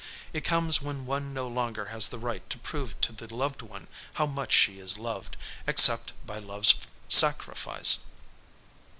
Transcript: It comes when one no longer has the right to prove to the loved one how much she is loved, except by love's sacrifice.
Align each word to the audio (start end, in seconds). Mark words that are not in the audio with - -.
It 0.33 0.43
comes 0.43 0.81
when 0.81 1.05
one 1.05 1.31
no 1.31 1.47
longer 1.47 1.85
has 1.93 2.07
the 2.07 2.17
right 2.17 2.49
to 2.49 2.57
prove 2.57 2.99
to 3.01 3.11
the 3.11 3.31
loved 3.31 3.61
one 3.61 3.85
how 4.13 4.25
much 4.25 4.51
she 4.51 4.79
is 4.79 4.97
loved, 4.97 5.37
except 5.67 6.13
by 6.25 6.39
love's 6.39 6.73
sacrifice. 7.07 7.99